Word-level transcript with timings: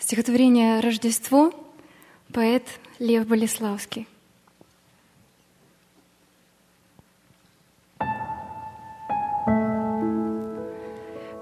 Стихотворение 0.00 0.78
«Рождество», 0.80 1.52
поэт 2.32 2.62
Лев 3.00 3.26
Болеславский. 3.26 4.06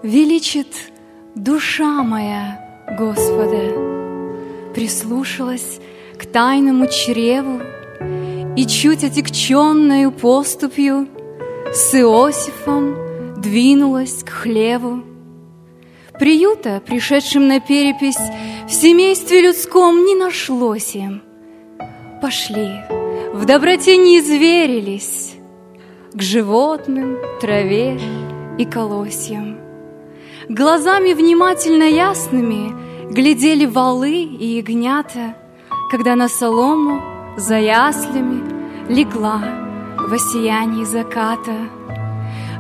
Величит 0.02 0.68
душа 1.34 2.02
моя 2.02 2.84
Господа, 2.98 4.72
Прислушалась 4.74 5.78
к 6.18 6.24
тайному 6.26 6.86
чреву 6.86 7.60
И 8.56 8.66
чуть 8.66 9.04
отекченную 9.04 10.12
поступью 10.12 11.08
С 11.74 11.94
Иосифом 11.94 12.94
двинулась 13.40 14.22
к 14.22 14.30
хлеву. 14.30 15.15
Приюта, 16.18 16.82
пришедшим 16.86 17.46
на 17.48 17.60
перепись, 17.60 18.18
В 18.66 18.72
семействе 18.72 19.42
людском 19.42 20.04
не 20.04 20.14
нашлось 20.14 20.94
им. 20.96 21.22
Пошли, 22.22 22.80
в 23.32 23.44
доброте 23.44 23.96
не 23.96 24.18
изверились 24.18 25.34
К 26.12 26.22
животным, 26.22 27.18
траве 27.40 28.00
и 28.58 28.64
колосьям. 28.64 29.58
Глазами 30.48 31.12
внимательно 31.12 31.84
ясными 31.84 32.74
Глядели 33.12 33.66
валы 33.66 34.22
и 34.22 34.56
ягнята, 34.58 35.36
Когда 35.90 36.16
на 36.16 36.28
солому 36.28 37.02
за 37.36 37.58
яслями 37.58 38.42
Легла 38.88 39.42
в 39.98 40.12
осиянии 40.12 40.84
заката. 40.84 41.68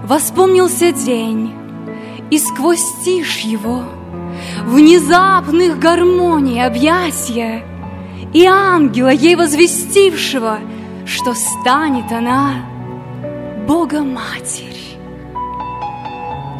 Воспомнился 0.02 0.92
день, 0.92 1.52
и 2.30 2.38
сквозь 2.38 2.84
тишь 3.04 3.40
его 3.40 3.82
Внезапных 4.64 5.78
гармоний 5.78 6.64
объятия 6.64 7.64
И 8.32 8.44
ангела 8.44 9.08
ей 9.08 9.36
возвестившего, 9.36 10.58
Что 11.06 11.34
станет 11.34 12.10
она 12.12 12.66
Бога-Матерь. 13.66 14.98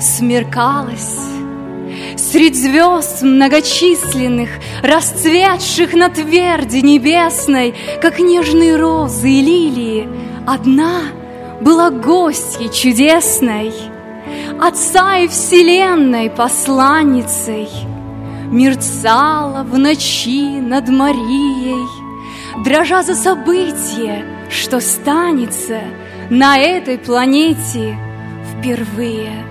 Смеркалась 0.01 1.21
Средь 2.17 2.57
звезд 2.57 3.23
многочисленных, 3.23 4.51
Расцветших 4.83 5.95
на 5.95 6.09
тверди 6.09 6.79
небесной, 6.79 7.75
Как 8.01 8.19
нежные 8.19 8.77
розы 8.77 9.29
и 9.29 9.43
лилии, 9.43 10.09
Одна 10.47 11.03
была 11.61 11.91
гостьей 11.91 12.71
чудесной— 12.71 13.73
Отца 14.61 15.19
и 15.19 15.29
Вселенной 15.29 16.31
посланницей, 16.31 17.69
Мерцала 18.51 19.65
в 19.65 19.77
ночи 19.79 20.61
над 20.61 20.89
Марией, 20.89 21.87
Дрожа 22.65 23.03
за 23.03 23.15
событие, 23.15 24.25
что 24.49 24.81
станется 24.81 25.81
На 26.31 26.59
этой 26.59 26.99
планете 26.99 27.99
впервые. 28.51 29.45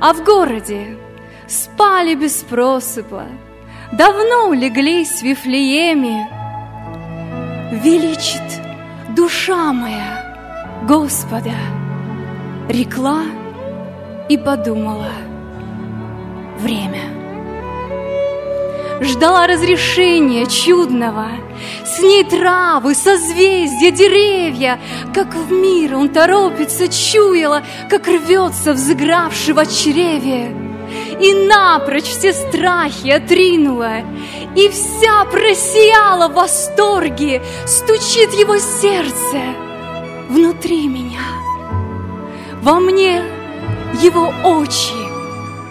А 0.00 0.12
в 0.12 0.24
городе 0.24 0.98
спали 1.46 2.14
без 2.14 2.42
просыпа, 2.42 3.24
Давно 3.92 4.48
улеглись 4.48 5.20
в 5.20 5.22
Вифлееме. 5.22 6.28
Величит 7.82 8.42
душа 9.14 9.72
моя 9.72 10.82
Господа, 10.88 11.54
Рекла 12.68 13.22
и 14.28 14.36
подумала. 14.36 15.12
Время. 16.58 17.02
Ждала 19.00 19.46
разрешения 19.46 20.46
чудного 20.46 21.26
С 21.84 22.00
ней 22.00 22.24
травы, 22.24 22.94
созвездия, 22.94 23.90
деревья. 23.90 24.80
Как 25.12 25.34
в 25.34 25.52
мир 25.52 25.96
он 25.96 26.08
торопится, 26.08 26.88
чуяла 26.88 27.62
Как 27.90 28.06
рвется 28.06 28.72
взыгравший 28.72 29.52
в 29.52 29.66
чреве. 29.66 30.56
И 31.20 31.34
напрочь 31.34 32.04
все 32.04 32.32
страхи 32.32 33.08
отринула 33.08 33.98
И 34.54 34.68
вся 34.68 35.24
просияла 35.24 36.28
в 36.28 36.34
восторге. 36.34 37.42
Стучит 37.66 38.32
его 38.32 38.58
сердце 38.58 39.42
внутри 40.30 40.86
меня. 40.88 41.20
Во 42.62 42.80
мне 42.80 43.22
его 44.02 44.32
очи 44.44 44.94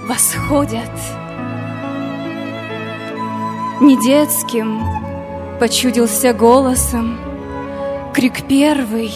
восходят. 0.08 0.92
Не 3.82 4.02
детским 4.02 4.82
почудился 5.60 6.34
голосом 6.34 7.20
Крик 8.14 8.48
первый 8.48 9.12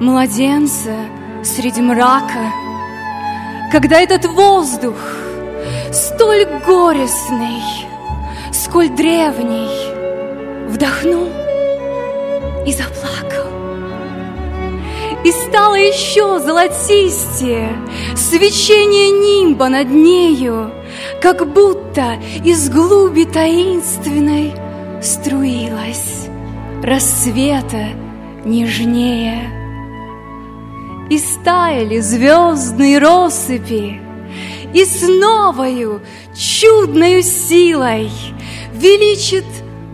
младенца 0.00 0.96
среди 1.42 1.80
мрака, 1.80 2.52
Когда 3.70 4.00
этот 4.00 4.26
воздух 4.26 4.96
столь 5.92 6.44
горестный, 6.66 7.62
сколь 8.52 8.88
древний, 8.88 9.70
Вдохнул 10.68 11.28
и 12.66 12.72
заплакал. 12.72 13.35
И 15.26 15.32
стало 15.32 15.74
еще 15.74 16.38
золотистее 16.38 17.76
Свечение 18.14 19.10
нимба 19.10 19.68
над 19.68 19.90
нею, 19.90 20.70
Как 21.20 21.52
будто 21.52 22.14
из 22.44 22.70
глуби 22.70 23.24
таинственной 23.24 24.54
Струилась 25.02 26.28
рассвета 26.80 27.88
нежнее. 28.44 29.50
И 31.10 31.18
стаяли 31.18 31.98
звездные 31.98 32.98
россыпи, 33.00 34.00
И 34.72 34.84
с 34.84 35.08
новою 35.08 36.02
чудною 36.36 37.24
силой 37.24 38.12
Величит 38.72 39.46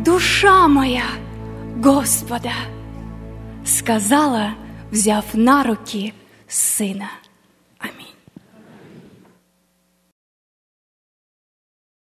душа 0.05 0.69
моя 0.69 1.07
Господа, 1.77 2.53
Сказала 3.65 4.57
взяв 4.93 5.25
на 5.35 5.63
руки 5.63 6.13
сина. 6.49 7.11